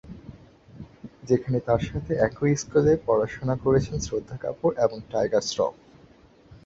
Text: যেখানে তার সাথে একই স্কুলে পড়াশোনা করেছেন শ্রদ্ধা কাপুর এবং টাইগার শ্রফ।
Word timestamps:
যেখানে 1.23 1.57
তার 1.59 1.81
সাথে 1.89 2.11
একই 2.27 2.53
স্কুলে 2.55 2.93
পড়াশোনা 3.05 3.55
করেছেন 3.63 3.97
শ্রদ্ধা 3.99 4.37
কাপুর 4.37 4.71
এবং 4.77 4.97
টাইগার 5.11 5.43
শ্রফ। 5.43 5.73